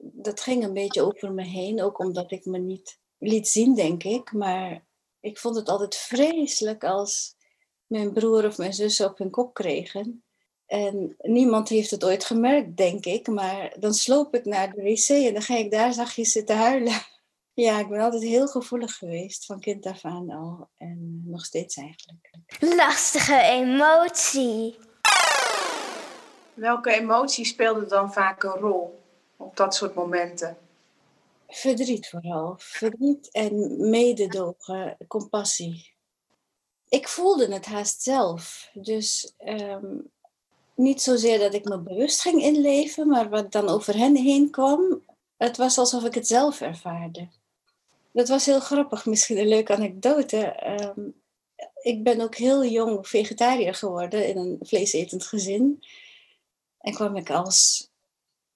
dat 0.00 0.40
ging 0.40 0.64
een 0.64 0.72
beetje 0.72 1.02
over 1.02 1.32
me 1.32 1.42
heen, 1.42 1.82
ook 1.82 1.98
omdat 1.98 2.30
ik 2.30 2.44
me 2.44 2.58
niet 2.58 2.98
liet 3.18 3.48
zien, 3.48 3.74
denk 3.74 4.04
ik. 4.04 4.32
Maar 4.32 4.86
ik 5.20 5.38
vond 5.38 5.56
het 5.56 5.68
altijd 5.68 5.96
vreselijk 5.96 6.84
als 6.84 7.34
mijn 7.86 8.12
broer 8.12 8.46
of 8.46 8.58
mijn 8.58 8.74
zus 8.74 9.00
op 9.00 9.18
hun 9.18 9.30
kop 9.30 9.54
kregen. 9.54 10.24
En 10.66 11.14
niemand 11.18 11.68
heeft 11.68 11.90
het 11.90 12.04
ooit 12.04 12.24
gemerkt, 12.24 12.76
denk 12.76 13.06
ik. 13.06 13.26
Maar 13.26 13.76
dan 13.78 13.94
sloop 13.94 14.34
ik 14.34 14.44
naar 14.44 14.72
de 14.72 14.82
wc 14.82 15.08
en 15.08 15.32
dan 15.32 15.42
ga 15.42 15.56
ik 15.56 15.70
daar 15.70 15.92
zachtjes 15.92 16.32
zitten 16.32 16.56
huilen. 16.56 17.00
Ja, 17.56 17.78
ik 17.78 17.88
ben 17.88 18.00
altijd 18.00 18.22
heel 18.22 18.46
gevoelig 18.46 18.96
geweest, 18.96 19.44
van 19.44 19.60
kind 19.60 19.86
af 19.86 20.04
aan 20.04 20.30
al. 20.30 20.68
En 20.76 21.22
nog 21.24 21.44
steeds 21.44 21.76
eigenlijk. 21.76 22.30
Lastige 22.76 23.40
emotie. 23.40 24.78
Welke 26.54 26.92
emotie 26.92 27.44
speelde 27.44 27.86
dan 27.86 28.12
vaak 28.12 28.42
een 28.42 28.50
rol 28.50 29.00
op 29.36 29.56
dat 29.56 29.74
soort 29.74 29.94
momenten? 29.94 30.56
Verdriet 31.48 32.08
vooral. 32.08 32.54
Verdriet 32.58 33.30
en 33.30 33.76
mededogen, 33.90 34.96
compassie. 35.08 35.94
Ik 36.88 37.08
voelde 37.08 37.52
het 37.52 37.66
haast 37.66 38.02
zelf. 38.02 38.70
Dus 38.72 39.34
um, 39.38 40.10
niet 40.74 41.02
zozeer 41.02 41.38
dat 41.38 41.54
ik 41.54 41.64
me 41.64 41.78
bewust 41.78 42.20
ging 42.20 42.42
inleven, 42.42 43.08
maar 43.08 43.28
wat 43.28 43.52
dan 43.52 43.68
over 43.68 43.96
hen 43.96 44.16
heen 44.16 44.50
kwam, 44.50 45.02
het 45.36 45.56
was 45.56 45.78
alsof 45.78 46.04
ik 46.04 46.14
het 46.14 46.26
zelf 46.26 46.60
ervaarde. 46.60 47.28
Dat 48.16 48.28
was 48.28 48.46
heel 48.46 48.60
grappig, 48.60 49.06
misschien 49.06 49.38
een 49.38 49.48
leuke 49.48 49.74
anekdote. 49.74 50.66
Um, 50.96 51.22
ik 51.82 52.02
ben 52.02 52.20
ook 52.20 52.34
heel 52.34 52.64
jong 52.64 53.08
vegetariër 53.08 53.74
geworden 53.74 54.26
in 54.26 54.36
een 54.36 54.58
vleesetend 54.60 55.26
gezin. 55.26 55.84
En 56.78 56.94
kwam 56.94 57.16
ik 57.16 57.30
als 57.30 57.90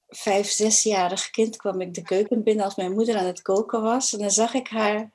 vijf, 0.09 0.51
zesjarig 0.51 1.31
kind 1.31 1.57
kwam 1.57 1.81
ik 1.81 1.95
de 1.95 2.03
keuken 2.03 2.43
binnen 2.43 2.65
als 2.65 2.75
mijn 2.75 2.93
moeder 2.93 3.17
aan 3.17 3.25
het 3.25 3.43
koken 3.43 3.83
was. 3.83 4.13
En 4.13 4.19
dan 4.19 4.31
zag 4.31 4.55
ik 4.55 4.69
haar 4.69 5.11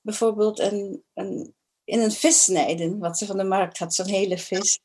bijvoorbeeld 0.00 0.58
een, 0.58 1.04
een, 1.14 1.54
in 1.84 2.00
een 2.00 2.12
vis 2.12 2.42
snijden, 2.42 2.98
wat 2.98 3.18
ze 3.18 3.26
van 3.26 3.36
de 3.36 3.44
markt 3.44 3.78
had, 3.78 3.94
zo'n 3.94 4.06
hele 4.06 4.38
vis. 4.38 4.78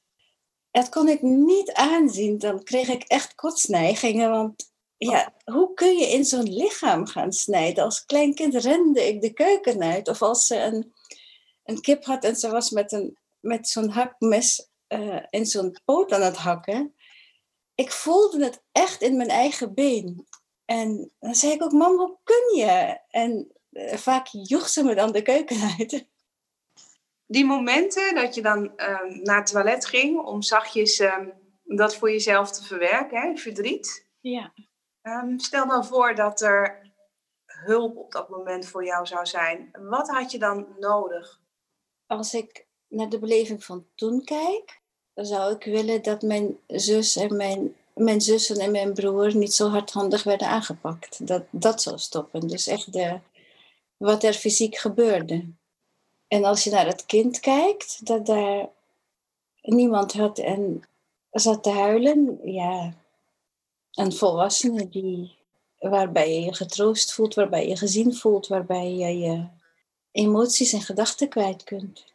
Dat 0.71 0.89
kon 0.89 1.07
ik 1.07 1.21
niet 1.21 1.73
aanzien. 1.73 2.37
Dan 2.37 2.63
kreeg 2.63 2.87
ik 2.87 3.03
echt 3.03 3.35
kotsneigingen, 3.35 4.29
want 4.29 4.70
ja, 5.09 5.33
hoe 5.43 5.73
kun 5.73 5.97
je 5.97 6.07
in 6.07 6.25
zo'n 6.25 6.53
lichaam 6.53 7.07
gaan 7.07 7.31
snijden? 7.31 7.83
Als 7.83 8.05
klein 8.05 8.33
kind 8.33 8.55
rende 8.55 9.07
ik 9.07 9.21
de 9.21 9.33
keuken 9.33 9.83
uit. 9.83 10.07
Of 10.07 10.21
als 10.21 10.45
ze 10.45 10.55
een, 10.55 10.93
een 11.63 11.81
kip 11.81 12.05
had 12.05 12.23
en 12.23 12.35
ze 12.35 12.49
was 12.49 12.69
met, 12.69 12.91
een, 12.91 13.17
met 13.39 13.67
zo'n 13.67 13.89
hakmes 13.89 14.69
uh, 14.87 15.23
in 15.29 15.45
zo'n 15.45 15.77
poot 15.85 16.11
aan 16.11 16.21
het 16.21 16.37
hakken. 16.37 16.95
Ik 17.75 17.91
voelde 17.91 18.43
het 18.43 18.63
echt 18.71 19.01
in 19.01 19.17
mijn 19.17 19.29
eigen 19.29 19.73
been. 19.73 20.27
En 20.65 21.11
dan 21.19 21.35
zei 21.35 21.53
ik 21.53 21.63
ook, 21.63 21.71
mam, 21.71 21.97
hoe 21.97 22.17
kun 22.23 22.57
je? 22.57 22.99
En 23.09 23.51
uh, 23.71 23.93
vaak 23.93 24.27
joeg 24.31 24.69
ze 24.69 24.83
me 24.83 24.95
dan 24.95 25.11
de 25.11 25.21
keuken 25.21 25.75
uit. 25.77 26.05
Die 27.25 27.45
momenten 27.45 28.15
dat 28.15 28.35
je 28.35 28.41
dan 28.41 28.63
uh, 28.63 29.01
naar 29.23 29.37
het 29.37 29.47
toilet 29.47 29.85
ging 29.85 30.19
om 30.19 30.41
zachtjes 30.41 30.99
ehm, 30.99 31.29
dat 31.63 31.95
voor 31.95 32.11
jezelf 32.11 32.51
te 32.51 32.63
verwerken, 32.63 33.21
hè, 33.21 33.37
verdriet. 33.37 34.05
Ja. 34.19 34.53
Um, 35.03 35.39
stel 35.39 35.67
dan 35.67 35.85
voor 35.85 36.15
dat 36.15 36.41
er 36.41 36.91
hulp 37.45 37.97
op 37.97 38.11
dat 38.11 38.29
moment 38.29 38.65
voor 38.65 38.85
jou 38.85 39.05
zou 39.05 39.25
zijn. 39.25 39.71
Wat 39.79 40.09
had 40.09 40.31
je 40.31 40.39
dan 40.39 40.67
nodig? 40.79 41.39
Als 42.07 42.33
ik 42.33 42.65
naar 42.87 43.09
de 43.09 43.19
beleving 43.19 43.63
van 43.63 43.85
toen 43.95 44.23
kijk, 44.23 44.81
dan 45.13 45.25
zou 45.25 45.55
ik 45.55 45.63
willen 45.63 46.03
dat 46.03 46.21
mijn 46.21 46.57
zus 46.67 47.15
en 47.15 47.35
mijn, 47.35 47.75
mijn 47.93 48.21
zussen 48.21 48.57
en 48.57 48.71
mijn 48.71 48.93
broer 48.93 49.35
niet 49.35 49.53
zo 49.53 49.69
hardhandig 49.69 50.23
werden 50.23 50.47
aangepakt. 50.47 51.27
Dat 51.27 51.43
dat 51.49 51.81
zou 51.81 51.97
stoppen. 51.97 52.47
Dus 52.47 52.67
echt 52.67 52.93
de, 52.93 53.19
wat 53.97 54.23
er 54.23 54.33
fysiek 54.33 54.77
gebeurde. 54.77 55.45
En 56.27 56.43
als 56.43 56.63
je 56.63 56.69
naar 56.69 56.85
het 56.85 57.05
kind 57.05 57.39
kijkt, 57.39 58.05
dat 58.05 58.25
daar 58.25 58.69
niemand 59.61 60.13
had 60.13 60.39
en 60.39 60.83
zat 61.31 61.63
te 61.63 61.69
huilen, 61.69 62.39
ja, 62.43 62.93
een 63.91 64.13
volwassene 64.13 64.89
die, 64.89 65.37
waarbij 65.79 66.33
je 66.33 66.41
je 66.41 66.53
getroost 66.53 67.13
voelt, 67.13 67.33
waarbij 67.33 67.67
je 67.67 67.77
gezien 67.77 68.15
voelt, 68.15 68.47
waarbij 68.47 68.91
je 68.91 69.17
je 69.19 69.47
emoties 70.11 70.73
en 70.73 70.81
gedachten 70.81 71.29
kwijt 71.29 71.63
kunt. 71.63 72.13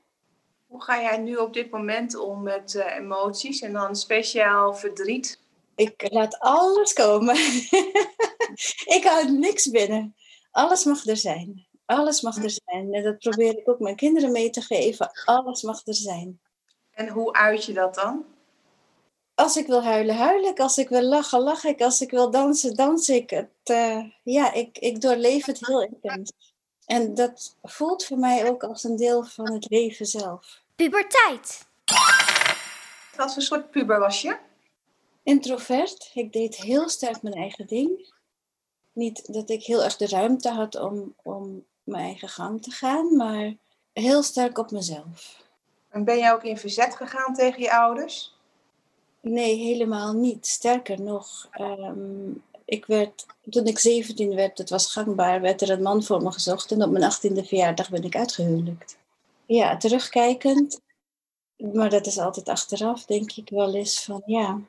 Hoe 0.66 0.82
ga 0.82 1.00
jij 1.00 1.16
nu 1.16 1.36
op 1.36 1.52
dit 1.52 1.70
moment 1.70 2.16
om 2.16 2.42
met 2.42 2.74
uh, 2.74 2.96
emoties 2.96 3.60
en 3.60 3.72
dan 3.72 3.96
speciaal 3.96 4.74
verdriet? 4.74 5.40
Ik 5.74 6.12
laat 6.12 6.38
alles 6.38 6.92
komen. 6.92 7.36
ik 8.96 9.02
houd 9.04 9.28
niks 9.28 9.70
binnen. 9.70 10.14
Alles 10.50 10.84
mag 10.84 11.06
er 11.06 11.16
zijn. 11.16 11.66
Alles 11.84 12.20
mag 12.20 12.36
er 12.42 12.50
zijn. 12.64 12.94
En 12.94 13.02
dat 13.02 13.18
probeer 13.18 13.58
ik 13.58 13.68
ook 13.68 13.78
mijn 13.78 13.96
kinderen 13.96 14.32
mee 14.32 14.50
te 14.50 14.60
geven. 14.60 15.10
Alles 15.24 15.62
mag 15.62 15.86
er 15.86 15.94
zijn. 15.94 16.40
En 16.90 17.08
hoe 17.08 17.32
uit 17.32 17.64
je 17.64 17.72
dat 17.72 17.94
dan? 17.94 18.24
Als 19.36 19.56
ik 19.56 19.66
wil 19.66 19.82
huilen, 19.82 20.16
huil 20.16 20.44
ik. 20.44 20.60
Als 20.60 20.78
ik 20.78 20.88
wil 20.88 21.02
lachen, 21.02 21.40
lach 21.40 21.64
ik. 21.64 21.80
Als 21.80 22.00
ik 22.00 22.10
wil 22.10 22.30
dansen, 22.30 22.74
dans 22.74 23.08
ik. 23.08 23.30
Het, 23.30 23.48
uh, 23.70 24.04
ja, 24.22 24.52
ik, 24.52 24.78
ik 24.78 25.00
doorleef 25.00 25.46
het 25.46 25.66
heel 25.66 25.82
intens. 25.82 26.32
En 26.86 27.14
dat 27.14 27.56
voelt 27.62 28.04
voor 28.04 28.18
mij 28.18 28.48
ook 28.48 28.62
als 28.62 28.84
een 28.84 28.96
deel 28.96 29.24
van 29.24 29.52
het 29.52 29.70
leven 29.70 30.06
zelf. 30.06 30.60
Puberteit. 30.76 31.66
Wat 33.16 33.32
voor 33.32 33.42
soort 33.42 33.70
puber 33.70 33.98
was 33.98 34.22
je? 34.22 34.36
Introvert. 35.22 36.10
Ik 36.14 36.32
deed 36.32 36.56
heel 36.56 36.88
sterk 36.88 37.22
mijn 37.22 37.34
eigen 37.34 37.66
ding. 37.66 38.14
Niet 38.92 39.32
dat 39.32 39.50
ik 39.50 39.64
heel 39.64 39.84
erg 39.84 39.96
de 39.96 40.08
ruimte 40.08 40.50
had 40.50 40.76
om, 40.80 41.14
om 41.22 41.64
mijn 41.84 42.04
eigen 42.04 42.28
gang 42.28 42.62
te 42.62 42.70
gaan, 42.70 43.16
maar 43.16 43.54
heel 43.92 44.22
sterk 44.22 44.58
op 44.58 44.70
mezelf. 44.70 45.42
En 45.88 46.04
ben 46.04 46.18
jij 46.18 46.32
ook 46.32 46.44
in 46.44 46.58
verzet 46.58 46.96
gegaan 46.96 47.34
tegen 47.34 47.62
je 47.62 47.72
ouders? 47.72 48.35
Nee, 49.28 49.56
helemaal 49.56 50.12
niet. 50.12 50.46
Sterker 50.46 51.00
nog, 51.00 51.48
um, 51.60 52.42
ik 52.64 52.86
werd, 52.86 53.26
toen 53.50 53.66
ik 53.66 53.78
17 53.78 54.34
werd, 54.34 54.58
het 54.58 54.70
was 54.70 54.92
gangbaar, 54.92 55.40
werd 55.40 55.62
er 55.62 55.70
een 55.70 55.82
man 55.82 56.02
voor 56.02 56.22
me 56.22 56.32
gezocht. 56.32 56.72
En 56.72 56.82
op 56.82 56.90
mijn 56.90 57.12
18e 57.12 57.46
verjaardag 57.46 57.90
ben 57.90 58.04
ik 58.04 58.16
uitgehuwelijkt. 58.16 58.98
Ja, 59.46 59.76
terugkijkend, 59.76 60.80
maar 61.56 61.90
dat 61.90 62.06
is 62.06 62.18
altijd 62.18 62.48
achteraf, 62.48 63.04
denk 63.04 63.32
ik 63.32 63.48
wel 63.48 63.74
eens 63.74 64.04
van 64.04 64.22
ja, 64.26 64.60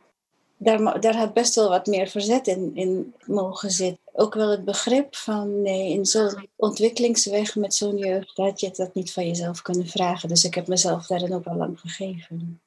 daar, 0.57 0.99
daar 1.01 1.15
had 1.15 1.33
best 1.33 1.55
wel 1.55 1.69
wat 1.69 1.85
meer 1.85 2.07
verzet 2.07 2.47
in, 2.47 2.71
in 2.75 3.13
mogen 3.25 3.71
zitten. 3.71 3.99
Ook 4.13 4.33
wel 4.33 4.49
het 4.49 4.65
begrip 4.65 5.15
van 5.15 5.61
nee, 5.61 5.91
in 5.91 6.05
zo'n 6.05 6.49
ontwikkelingsweg 6.55 7.55
met 7.55 7.73
zo'n 7.73 7.97
jeugd 7.97 8.37
had 8.37 8.59
je 8.59 8.71
dat 8.71 8.93
niet 8.93 9.13
van 9.13 9.27
jezelf 9.27 9.61
kunnen 9.61 9.87
vragen. 9.87 10.29
Dus 10.29 10.43
ik 10.43 10.55
heb 10.55 10.67
mezelf 10.67 11.07
daarin 11.07 11.33
ook 11.33 11.45
al 11.45 11.55
lang 11.55 11.79
gegeven. 11.79 12.61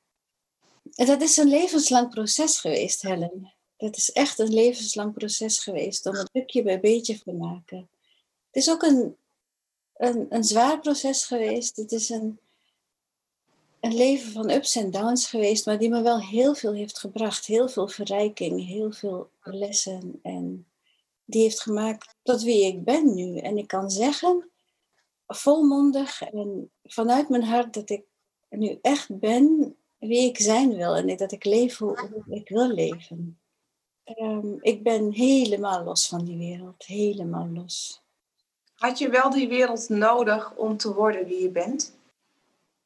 En 1.01 1.07
dat 1.07 1.23
is 1.23 1.37
een 1.37 1.49
levenslang 1.49 2.11
proces 2.11 2.59
geweest, 2.61 3.03
Helen. 3.03 3.53
Dat 3.77 3.97
is 3.97 4.13
echt 4.13 4.39
een 4.39 4.53
levenslang 4.53 5.13
proces 5.13 5.59
geweest 5.59 6.07
om 6.07 6.15
het 6.15 6.29
stukje 6.29 6.63
bij 6.63 6.81
beetje 6.81 7.19
te 7.19 7.33
maken. 7.33 7.89
Het 8.51 8.63
is 8.63 8.71
ook 8.71 8.83
een, 8.83 9.17
een, 9.97 10.27
een 10.29 10.45
zwaar 10.45 10.81
proces 10.81 11.25
geweest. 11.25 11.77
Het 11.77 11.93
is 11.93 12.09
een, 12.09 12.39
een 13.81 13.95
leven 13.95 14.33
van 14.33 14.51
ups 14.51 14.77
en 14.77 14.91
downs 14.91 15.27
geweest, 15.27 15.67
maar 15.67 15.79
die 15.79 15.89
me 15.89 16.03
wel 16.03 16.21
heel 16.21 16.55
veel 16.55 16.73
heeft 16.73 16.99
gebracht. 16.99 17.47
Heel 17.47 17.69
veel 17.69 17.89
verrijking, 17.89 18.67
heel 18.67 18.93
veel 18.93 19.31
lessen. 19.43 20.19
En 20.23 20.67
die 21.25 21.43
heeft 21.43 21.61
gemaakt 21.61 22.15
tot 22.23 22.43
wie 22.43 22.65
ik 22.65 22.85
ben 22.85 23.15
nu. 23.15 23.39
En 23.39 23.59
ik 23.59 23.67
kan 23.67 23.91
zeggen, 23.91 24.51
volmondig 25.27 26.23
en 26.23 26.71
vanuit 26.85 27.29
mijn 27.29 27.45
hart, 27.45 27.75
dat 27.75 27.91
ik 27.91 28.03
nu 28.49 28.79
echt 28.83 29.19
ben 29.19 29.75
wie 30.01 30.29
ik 30.29 30.41
zijn 30.41 30.77
wil. 30.77 30.97
En 30.97 31.17
dat 31.17 31.33
ik 31.33 31.45
leef 31.45 31.79
hoe 31.79 32.25
ik 32.29 32.49
wil 32.49 32.69
leven. 32.69 33.39
Um, 34.19 34.59
ik 34.61 34.83
ben 34.83 35.13
helemaal 35.13 35.85
los 35.85 36.09
van 36.09 36.25
die 36.25 36.37
wereld. 36.37 36.87
Helemaal 36.87 37.49
los. 37.49 38.01
Had 38.75 38.99
je 38.99 39.09
wel 39.09 39.31
die 39.31 39.49
wereld 39.49 39.89
nodig 39.89 40.55
om 40.57 40.77
te 40.77 40.95
worden 40.95 41.27
wie 41.27 41.43
je 41.43 41.51
bent? 41.51 41.95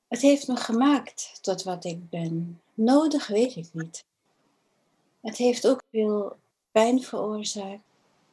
Het 0.09 0.21
heeft 0.21 0.49
me 0.49 0.57
gemaakt 0.57 1.39
tot 1.41 1.63
wat 1.63 1.85
ik 1.85 2.11
ben. 2.11 2.61
Nodig 2.75 3.27
weet 3.27 3.57
ik 3.57 3.69
niet. 3.73 4.05
Het 5.21 5.37
heeft 5.37 5.67
ook 5.67 5.83
veel 5.91 6.37
pijn 6.73 7.03
veroorzaakt, 7.03 7.83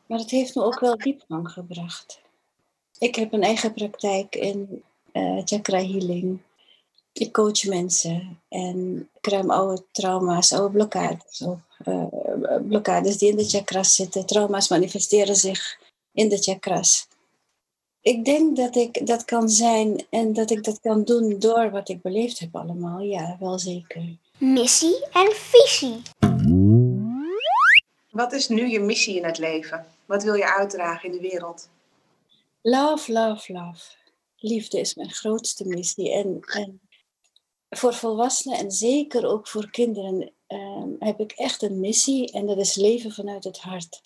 maar 0.06 0.20
het 0.20 0.30
heeft 0.30 0.56
me 0.56 0.64
ook 0.64 0.80
wel 0.80 0.98
diepgang 0.98 1.52
gebracht. 1.52 2.22
Ik 3.00 3.16
heb 3.16 3.34
een 3.34 3.44
eigen 3.44 3.74
praktijk 3.74 4.36
in 4.36 4.84
uh, 5.14 5.42
chakra 5.46 5.78
healing. 5.78 6.40
Ik 7.13 7.32
coach 7.32 7.63
mensen 7.65 8.41
en 8.50 9.10
ik 9.22 9.27
ruim 9.27 9.51
oude 9.51 9.84
trauma's, 9.91 10.53
oude 10.53 10.74
blokkades 10.74 11.41
op. 11.41 11.60
Uh, 11.86 12.06
blokkades 12.68 13.18
die 13.18 13.30
in 13.30 13.38
de 13.38 13.50
chakras 13.50 13.96
zitten. 13.96 14.25
Trauma's 14.25 14.70
manifesteren 14.70 15.36
zich 15.36 15.80
in 16.13 16.30
de 16.30 16.38
chakras. 16.38 17.08
Ik 18.01 18.25
denk 18.25 18.56
dat 18.56 18.75
ik 18.75 19.08
dat 19.08 19.25
kan 19.25 19.50
zijn 19.50 20.06
en 20.10 20.34
dat 20.34 20.51
ik 20.51 20.63
dat 20.63 20.80
kan 20.80 21.03
doen 21.03 21.39
door 21.39 21.70
wat 21.70 21.89
ik 21.89 22.01
beleefd 22.01 22.39
heb 22.39 22.56
allemaal. 22.56 23.00
Ja, 23.00 23.38
wel 23.39 23.60
zeker. 23.60 24.18
Missie 24.38 25.06
en 25.12 25.32
visie. 25.32 26.01
Wat 28.10 28.34
is 28.34 28.48
nu 28.48 28.68
je 28.68 28.80
missie 28.80 29.15
in 29.15 29.25
het 29.25 29.38
leven? 29.38 29.86
Wat 30.06 30.24
wil 30.24 30.34
je 30.34 30.56
uitdragen 30.56 31.10
in 31.10 31.22
de 31.22 31.30
wereld? 31.30 31.70
Love, 32.62 33.12
love, 33.12 33.53
love. 33.53 33.82
Liefde 34.38 34.80
is 34.80 34.96
mijn 34.96 35.12
grootste 35.12 35.65
missie. 35.68 36.13
En, 36.13 36.39
en 36.41 36.80
voor 37.74 37.94
volwassenen 37.94 38.58
en 38.58 38.72
zeker 38.72 39.25
ook 39.28 39.48
voor 39.48 39.70
kinderen 39.70 40.32
uh, 40.48 40.84
heb 41.00 41.20
ik 41.20 41.32
echt 41.32 41.62
een 41.62 41.80
missie. 41.80 42.32
En 42.32 42.46
dat 42.46 42.58
is 42.58 42.75
leven 42.75 43.12
vanuit 43.12 43.44
het 43.44 43.60
hart. 43.60 44.01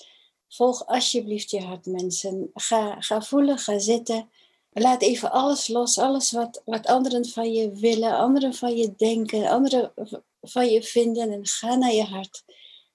Volg 0.49 0.87
alsjeblieft 0.87 1.51
je 1.51 1.61
hart, 1.61 1.85
mensen. 1.85 2.49
Ga, 2.53 3.01
ga 3.01 3.21
voelen, 3.21 3.57
ga 3.57 3.79
zitten. 3.79 4.29
Laat 4.71 5.01
even 5.01 5.31
alles 5.31 5.67
los. 5.67 5.97
Alles 5.97 6.31
wat, 6.31 6.61
wat 6.65 6.87
anderen 6.87 7.25
van 7.25 7.53
je 7.53 7.71
willen, 7.71 8.17
anderen 8.17 8.53
van 8.53 8.75
je 8.75 8.93
denken, 8.95 9.49
anderen 9.49 9.93
van 10.41 10.69
je 10.69 10.83
vinden. 10.83 11.31
En 11.31 11.45
ga 11.45 11.75
naar 11.75 11.93
je 11.93 12.03
hart. 12.03 12.43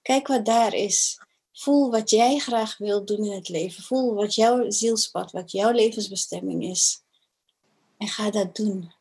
Kijk 0.03 0.27
wat 0.27 0.45
daar 0.45 0.75
is. 0.75 1.21
Voel 1.53 1.91
wat 1.91 2.11
jij 2.11 2.39
graag 2.39 2.79
wilt 2.79 3.07
doen 3.07 3.25
in 3.25 3.33
het 3.33 3.49
leven. 3.49 3.83
Voel 3.83 4.15
wat 4.15 4.35
jouw 4.35 4.71
zielspad, 4.71 5.33
wat 5.33 5.51
jouw 5.51 5.71
levensbestemming 5.71 6.65
is. 6.65 7.03
En 7.99 8.09
ga 8.09 8.31
dat 8.31 8.57
doen. 8.57 8.99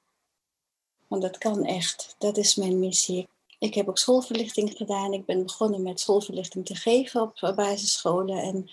Want 1.09 1.21
dat 1.21 1.37
kan 1.37 1.65
echt. 1.65 2.15
Dat 2.17 2.37
is 2.37 2.55
mijn 2.55 2.79
missie. 2.79 3.27
Ik 3.59 3.73
heb 3.73 3.89
ook 3.89 3.97
schoolverlichting 3.97 4.73
gedaan. 4.77 5.13
Ik 5.13 5.25
ben 5.25 5.43
begonnen 5.43 5.81
met 5.81 5.99
schoolverlichting 5.99 6.65
te 6.65 6.75
geven 6.75 7.21
op 7.21 7.53
basisscholen. 7.55 8.37
En 8.37 8.69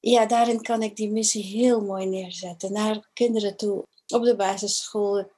ja, 0.00 0.26
daarin 0.26 0.62
kan 0.62 0.82
ik 0.82 0.96
die 0.96 1.10
missie 1.10 1.44
heel 1.44 1.80
mooi 1.80 2.06
neerzetten. 2.06 2.72
Naar 2.72 3.08
kinderen 3.12 3.56
toe 3.56 3.86
op 4.08 4.22
de 4.22 4.36
basisschool. 4.36 5.30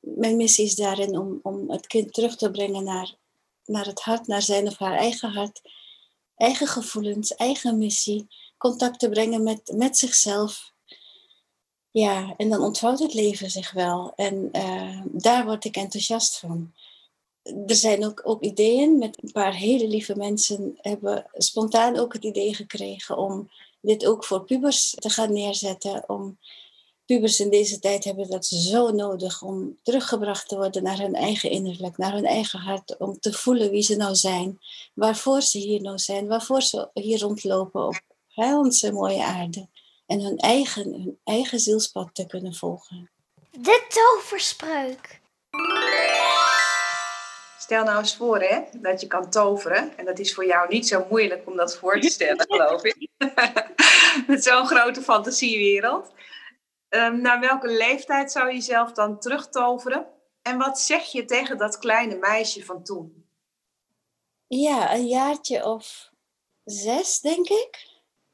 Mijn 0.00 0.36
missie 0.36 0.64
is 0.64 0.74
daarin 0.74 1.18
om, 1.18 1.38
om 1.42 1.70
het 1.70 1.86
kind 1.86 2.12
terug 2.12 2.36
te 2.36 2.50
brengen 2.50 2.84
naar, 2.84 3.14
naar 3.64 3.86
het 3.86 4.00
hart, 4.00 4.26
naar 4.26 4.42
zijn 4.42 4.66
of 4.66 4.78
haar 4.78 4.96
eigen 4.96 5.32
hart. 5.32 5.60
Eigen 6.36 6.66
gevoelens, 6.66 7.34
eigen 7.34 7.78
missie. 7.78 8.26
Contact 8.58 8.98
te 8.98 9.08
brengen 9.08 9.42
met, 9.42 9.72
met 9.74 9.98
zichzelf. 9.98 10.72
Ja, 11.90 12.34
en 12.36 12.48
dan 12.48 12.60
ontvouwt 12.60 12.98
het 12.98 13.14
leven 13.14 13.50
zich 13.50 13.72
wel. 13.72 14.12
En 14.16 14.48
uh, 14.52 15.02
daar 15.12 15.44
word 15.44 15.64
ik 15.64 15.76
enthousiast 15.76 16.38
van 16.38 16.72
er 17.42 17.74
zijn 17.74 18.04
ook, 18.04 18.20
ook 18.24 18.42
ideeën 18.42 18.98
met 18.98 19.22
een 19.22 19.32
paar 19.32 19.54
hele 19.54 19.88
lieve 19.88 20.16
mensen 20.16 20.78
hebben 20.80 21.26
spontaan 21.32 21.98
ook 21.98 22.12
het 22.12 22.24
idee 22.24 22.54
gekregen 22.54 23.16
om 23.16 23.50
dit 23.80 24.06
ook 24.06 24.24
voor 24.24 24.44
pubers 24.44 24.90
te 24.90 25.10
gaan 25.10 25.32
neerzetten. 25.32 26.08
Om 26.08 26.38
pubers 27.06 27.40
in 27.40 27.50
deze 27.50 27.78
tijd 27.78 28.04
hebben 28.04 28.30
dat 28.30 28.46
zo 28.46 28.90
nodig 28.90 29.42
om 29.42 29.78
teruggebracht 29.82 30.48
te 30.48 30.56
worden 30.56 30.82
naar 30.82 30.98
hun 30.98 31.14
eigen 31.14 31.50
innerlijk, 31.50 31.96
naar 31.96 32.12
hun 32.12 32.26
eigen 32.26 32.58
hart, 32.58 32.96
om 32.96 33.20
te 33.20 33.32
voelen 33.32 33.70
wie 33.70 33.82
ze 33.82 33.96
nou 33.96 34.14
zijn, 34.14 34.58
waarvoor 34.94 35.42
ze 35.42 35.58
hier 35.58 35.80
nou 35.80 35.98
zijn, 35.98 36.26
waarvoor 36.26 36.62
ze 36.62 36.88
hier 36.94 37.20
rondlopen 37.20 37.86
op 37.86 38.00
onze 38.34 38.92
mooie 38.92 39.24
aarde. 39.24 39.68
En 40.10 40.20
hun 40.20 40.38
eigen, 40.38 40.92
hun 40.92 41.20
eigen 41.24 41.58
zielspad 41.58 42.14
te 42.14 42.26
kunnen 42.26 42.54
volgen. 42.54 43.10
De 43.50 43.86
toverspreuk. 43.88 45.20
Stel 47.58 47.84
nou 47.84 47.98
eens 47.98 48.16
voor 48.16 48.40
hè, 48.40 48.60
dat 48.72 49.00
je 49.00 49.06
kan 49.06 49.30
toveren. 49.30 49.96
En 49.96 50.04
dat 50.04 50.18
is 50.18 50.34
voor 50.34 50.46
jou 50.46 50.68
niet 50.68 50.88
zo 50.88 51.06
moeilijk 51.10 51.46
om 51.46 51.56
dat 51.56 51.76
voor 51.76 52.00
te 52.00 52.08
stellen, 52.08 52.46
geloof 52.50 52.84
ik. 52.84 53.08
Met 54.26 54.44
zo'n 54.44 54.66
grote 54.66 55.02
fantasiewereld. 55.02 56.12
Um, 56.88 57.20
naar 57.20 57.40
welke 57.40 57.68
leeftijd 57.68 58.32
zou 58.32 58.48
je 58.48 58.54
jezelf 58.54 58.92
dan 58.92 59.18
terugtoveren? 59.18 60.06
En 60.42 60.58
wat 60.58 60.80
zeg 60.80 61.04
je 61.04 61.24
tegen 61.24 61.58
dat 61.58 61.78
kleine 61.78 62.16
meisje 62.16 62.64
van 62.64 62.82
toen? 62.82 63.26
Ja, 64.46 64.94
een 64.94 65.06
jaartje 65.06 65.64
of 65.64 66.10
zes, 66.64 67.20
denk 67.20 67.48
ik. 67.48 67.88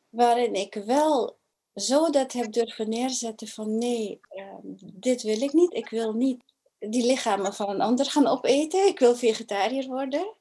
Waarin 0.09 0.54
ik 0.54 0.75
wel 0.75 1.38
zo 1.76 2.11
dat 2.11 2.33
heb 2.33 2.52
durven 2.52 2.88
neerzetten 2.88 3.49
van 3.49 3.78
nee, 3.78 4.21
ehm, 4.28 4.59
dit 4.95 5.23
wil 5.23 5.40
ik 5.40 5.52
niet. 5.52 5.75
Ik 5.75 5.88
wil 5.88 6.12
niet 6.12 6.42
die 6.78 7.06
lichamen 7.06 7.54
van 7.54 7.68
een 7.68 7.80
ander 7.80 8.06
gaan 8.06 8.26
opeten. 8.26 8.87
Ik 8.87 8.99
wil 8.99 9.16
vegetariër 9.16 9.87
worden. 9.87 10.35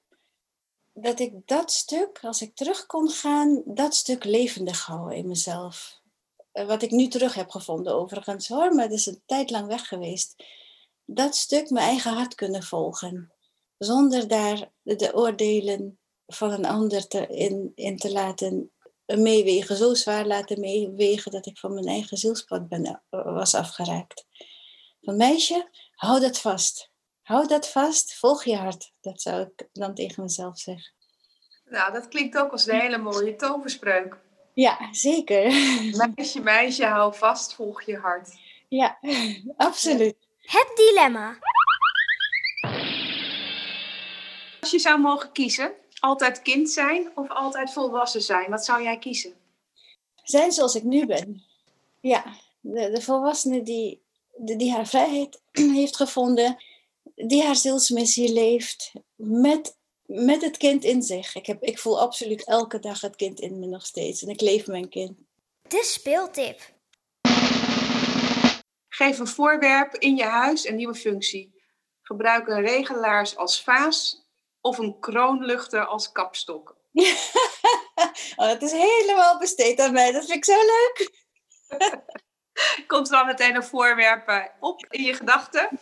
Dat 0.93 1.19
ik 1.19 1.33
dat 1.45 1.71
stuk, 1.71 2.19
als 2.21 2.41
ik 2.41 2.55
terug 2.55 2.85
kon 2.85 3.09
gaan, 3.09 3.61
dat 3.65 3.95
stuk 3.95 4.23
levendig 4.23 4.85
houden 4.85 5.17
in 5.17 5.27
mezelf. 5.27 6.01
Eh, 6.51 6.67
wat 6.67 6.81
ik 6.81 6.91
nu 6.91 7.07
terug 7.07 7.33
heb 7.33 7.49
gevonden 7.49 7.95
overigens 7.95 8.47
hoor, 8.47 8.73
maar 8.73 8.83
het 8.83 8.93
is 8.93 9.05
een 9.05 9.21
tijd 9.25 9.49
lang 9.49 9.67
weg 9.67 9.87
geweest. 9.87 10.43
Dat 11.05 11.35
stuk 11.35 11.69
mijn 11.69 11.87
eigen 11.87 12.13
hart 12.13 12.35
kunnen 12.35 12.63
volgen. 12.63 13.31
Zonder 13.77 14.27
daar 14.27 14.71
de 14.81 15.13
oordelen 15.13 15.99
van 16.27 16.51
een 16.51 16.65
ander 16.65 17.07
te, 17.07 17.27
in, 17.27 17.71
in 17.75 17.97
te 17.97 18.11
laten 18.11 18.71
meewegen. 19.05 19.75
Zo 19.75 19.93
zwaar 19.93 20.25
laten 20.25 20.59
meewegen 20.59 21.31
dat 21.31 21.45
ik 21.45 21.57
van 21.57 21.73
mijn 21.73 21.87
eigen 21.87 22.17
zielspad 22.17 22.67
ben, 22.67 22.85
eh, 22.85 22.99
was 23.09 23.55
afgeraakt. 23.55 24.25
Van 25.01 25.17
meisje, 25.17 25.69
hou 25.91 26.19
dat 26.19 26.39
vast. 26.39 26.91
Hou 27.21 27.47
dat 27.47 27.69
vast, 27.69 28.15
volg 28.15 28.43
je 28.43 28.55
hart. 28.55 28.91
Dat 29.01 29.21
zou 29.21 29.41
ik 29.41 29.67
dan 29.71 29.93
tegen 29.93 30.23
mezelf 30.23 30.59
zeggen. 30.59 30.93
Nou, 31.65 31.93
dat 31.93 32.07
klinkt 32.07 32.37
ook 32.37 32.51
als 32.51 32.67
een 32.67 32.79
hele 32.79 32.97
mooie 32.97 33.35
toverspreuk. 33.35 34.17
Ja, 34.53 34.87
zeker. 34.91 35.43
Meisje, 36.15 36.39
meisje, 36.39 36.85
hou 36.85 37.15
vast, 37.15 37.53
volg 37.53 37.81
je 37.81 37.97
hart. 37.97 38.29
Ja, 38.69 38.99
absoluut. 39.57 40.15
Het 40.41 40.71
dilemma. 40.75 41.37
Als 44.61 44.71
je 44.71 44.79
zou 44.79 44.99
mogen 44.99 45.31
kiezen, 45.31 45.73
altijd 45.99 46.41
kind 46.41 46.69
zijn 46.69 47.11
of 47.15 47.29
altijd 47.29 47.73
volwassen 47.73 48.21
zijn, 48.21 48.49
wat 48.49 48.65
zou 48.65 48.83
jij 48.83 48.97
kiezen? 48.97 49.33
Zijn 50.23 50.51
zoals 50.51 50.75
ik 50.75 50.83
nu 50.83 51.05
ben. 51.05 51.43
Ja, 51.99 52.23
de, 52.59 52.89
de 52.91 53.01
volwassene 53.01 53.61
die, 53.61 54.01
die 54.35 54.71
haar 54.71 54.87
vrijheid 54.87 55.41
heeft 55.79 55.95
gevonden, 55.95 56.63
die 57.15 57.43
haar 57.43 57.55
zielsmissie 57.55 58.33
leeft, 58.33 58.91
met 59.15 59.75
met 60.05 60.41
het 60.41 60.57
kind 60.57 60.83
in 60.83 61.01
zich. 61.01 61.35
Ik, 61.35 61.45
heb, 61.45 61.63
ik 61.63 61.79
voel 61.79 61.99
absoluut 61.99 62.43
elke 62.43 62.79
dag 62.79 63.01
het 63.01 63.15
kind 63.15 63.39
in 63.39 63.59
me 63.59 63.65
nog 63.65 63.85
steeds. 63.85 64.23
En 64.23 64.29
ik 64.29 64.41
leef 64.41 64.67
mijn 64.67 64.89
kind. 64.89 65.17
De 65.67 65.83
speeltip. 65.83 66.73
Geef 68.87 69.19
een 69.19 69.27
voorwerp 69.27 69.95
in 69.95 70.15
je 70.15 70.23
huis 70.23 70.67
een 70.67 70.75
nieuwe 70.75 70.95
functie. 70.95 71.53
Gebruik 72.01 72.47
een 72.47 72.61
regelaars 72.61 73.35
als 73.37 73.63
vaas 73.63 74.24
of 74.65 74.77
een 74.77 74.99
kroonluchter 74.99 75.85
als 75.85 76.11
kapstok. 76.11 76.75
oh, 78.35 78.47
dat 78.47 78.61
is 78.61 78.71
helemaal 78.71 79.37
besteed 79.39 79.79
aan 79.79 79.93
mij. 79.93 80.11
Dat 80.11 80.25
vind 80.25 80.37
ik 80.37 80.45
zo 80.45 80.53
leuk. 80.53 81.25
Komt 82.87 83.07
er 83.07 83.17
dan 83.17 83.25
meteen 83.25 83.55
een 83.55 83.63
voorwerp 83.63 84.55
op 84.59 84.85
in 84.89 85.03
je 85.03 85.13
gedachten? 85.13 85.79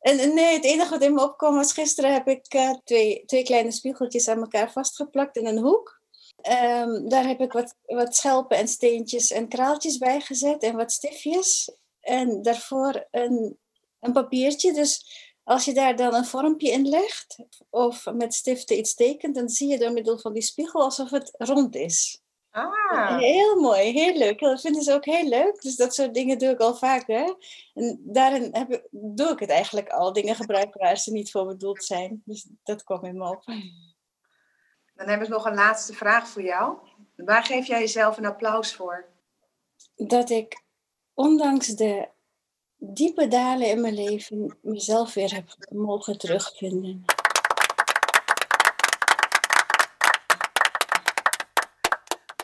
En 0.00 0.34
nee, 0.34 0.54
het 0.54 0.64
enige 0.64 0.90
wat 0.90 1.02
in 1.02 1.14
me 1.14 1.22
opkwam 1.22 1.54
was 1.54 1.72
gisteren 1.72 2.12
heb 2.12 2.28
ik 2.28 2.54
uh, 2.54 2.70
twee, 2.84 3.24
twee 3.24 3.42
kleine 3.42 3.72
spiegeltjes 3.72 4.28
aan 4.28 4.40
elkaar 4.40 4.72
vastgeplakt 4.72 5.36
in 5.36 5.46
een 5.46 5.58
hoek. 5.58 6.00
Um, 6.48 7.08
daar 7.08 7.26
heb 7.26 7.40
ik 7.40 7.52
wat, 7.52 7.76
wat 7.82 8.16
schelpen 8.16 8.56
en 8.56 8.68
steentjes 8.68 9.30
en 9.30 9.48
kraaltjes 9.48 9.98
bij 9.98 10.20
gezet 10.20 10.62
en 10.62 10.76
wat 10.76 10.92
stiftjes. 10.92 11.76
En 12.00 12.42
daarvoor 12.42 13.06
een, 13.10 13.58
een 14.00 14.12
papiertje. 14.12 14.72
Dus 14.72 15.25
als 15.46 15.64
je 15.64 15.74
daar 15.74 15.96
dan 15.96 16.14
een 16.14 16.24
vormpje 16.24 16.70
in 16.70 16.88
legt 16.88 17.38
of 17.70 18.06
met 18.12 18.34
stiften 18.34 18.78
iets 18.78 18.94
tekent, 18.94 19.34
dan 19.34 19.48
zie 19.48 19.68
je 19.68 19.78
door 19.78 19.92
middel 19.92 20.18
van 20.18 20.32
die 20.32 20.42
spiegel 20.42 20.82
alsof 20.82 21.10
het 21.10 21.34
rond 21.38 21.74
is. 21.74 22.22
Ah. 22.50 23.18
Heel 23.18 23.60
mooi, 23.60 23.92
heel 23.92 24.16
leuk. 24.16 24.38
Dat 24.38 24.60
vinden 24.60 24.82
ze 24.82 24.92
ook 24.92 25.04
heel 25.04 25.28
leuk. 25.28 25.62
Dus 25.62 25.76
dat 25.76 25.94
soort 25.94 26.14
dingen 26.14 26.38
doe 26.38 26.48
ik 26.48 26.60
al 26.60 26.74
vaker. 26.74 27.36
En 27.74 28.00
daarin 28.04 28.48
heb 28.52 28.72
ik, 28.72 28.88
doe 28.90 29.28
ik 29.28 29.38
het 29.38 29.50
eigenlijk 29.50 29.88
al. 29.88 30.12
Dingen 30.12 30.34
gebruiken 30.34 30.80
waar 30.80 30.96
ze 30.96 31.12
niet 31.12 31.30
voor 31.30 31.46
bedoeld 31.46 31.84
zijn. 31.84 32.22
Dus 32.24 32.48
dat 32.62 32.84
kwam 32.84 33.04
in 33.04 33.16
me 33.16 33.28
op. 33.28 33.44
Dan 34.94 35.08
heb 35.08 35.22
ik 35.22 35.28
nog 35.28 35.44
een 35.44 35.54
laatste 35.54 35.92
vraag 35.92 36.28
voor 36.28 36.42
jou. 36.42 36.78
Waar 37.16 37.44
geef 37.44 37.66
jij 37.66 37.80
jezelf 37.80 38.16
een 38.16 38.26
applaus 38.26 38.74
voor? 38.74 39.08
Dat 39.96 40.30
ik, 40.30 40.64
ondanks 41.14 41.66
de 41.66 42.08
diepe 42.94 43.28
dalen 43.28 43.68
in 43.68 43.80
mijn 43.80 43.94
leven, 43.94 44.58
mezelf 44.62 45.14
weer 45.14 45.34
heb 45.34 45.44
mogen 45.68 46.18
terugvinden. 46.18 47.04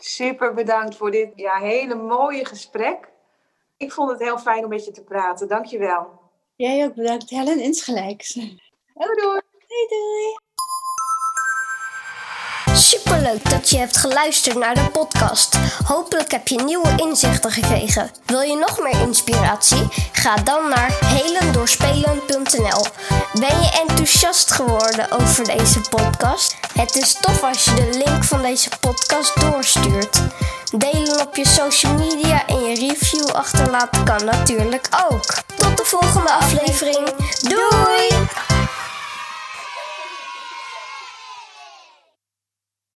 Super 0.01 0.53
bedankt 0.53 0.95
voor 0.95 1.11
dit 1.11 1.31
ja, 1.35 1.57
hele 1.57 1.95
mooie 1.95 2.45
gesprek. 2.45 3.09
Ik 3.77 3.91
vond 3.91 4.11
het 4.11 4.19
heel 4.19 4.37
fijn 4.37 4.63
om 4.63 4.69
met 4.69 4.85
je 4.85 4.91
te 4.91 5.03
praten. 5.03 5.47
Dankjewel. 5.47 6.19
Jij 6.55 6.85
ook 6.85 6.93
bedankt, 6.93 7.29
Helen. 7.29 7.59
Insgelijks. 7.59 8.33
Doei 8.33 8.59
doei. 8.93 9.41
Doei 9.67 9.87
doei. 9.89 10.42
Superleuk 12.75 13.49
dat 13.49 13.69
je 13.69 13.77
hebt 13.77 13.97
geluisterd 13.97 14.57
naar 14.57 14.75
de 14.75 14.89
podcast. 14.91 15.57
Hopelijk 15.85 16.31
heb 16.31 16.47
je 16.47 16.63
nieuwe 16.63 16.93
inzichten 16.95 17.51
gekregen. 17.51 18.11
Wil 18.25 18.41
je 18.41 18.55
nog 18.55 18.79
meer 18.79 19.01
inspiratie? 19.01 19.87
Ga 20.11 20.35
dan 20.35 20.69
naar 20.69 20.97
helendoorspelen.nl. 21.05 22.85
Ben 23.33 23.61
je 23.61 23.85
enthousiast 23.87 24.51
geworden 24.51 25.11
over 25.11 25.45
deze 25.45 25.79
podcast? 25.89 26.55
Het 26.73 26.95
is 26.95 27.13
tof 27.21 27.43
als 27.43 27.65
je 27.65 27.73
de 27.73 28.03
link 28.05 28.23
van 28.23 28.41
deze 28.41 28.69
podcast 28.79 29.41
doorstuurt. 29.41 30.21
Delen 30.77 31.21
op 31.27 31.35
je 31.35 31.47
social 31.47 31.93
media 31.93 32.47
en 32.47 32.63
je 32.63 32.87
review 32.87 33.27
achterlaten 33.27 34.03
kan 34.03 34.25
natuurlijk 34.25 34.87
ook. 35.09 35.25
Tot 35.55 35.77
de 35.77 35.85
volgende 35.85 36.31
aflevering. 36.31 37.09
Doei! 37.41 38.42